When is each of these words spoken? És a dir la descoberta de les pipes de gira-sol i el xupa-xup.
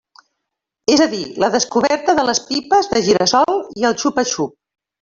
És 0.93 1.03
a 1.05 1.07
dir 1.11 1.19
la 1.43 1.49
descoberta 1.57 2.17
de 2.21 2.23
les 2.31 2.41
pipes 2.49 2.91
de 2.95 3.05
gira-sol 3.11 3.61
i 3.83 3.87
el 3.93 4.01
xupa-xup. 4.07 4.61